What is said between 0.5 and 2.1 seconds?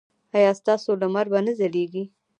ستاسو لمر به نه ځلیږي؟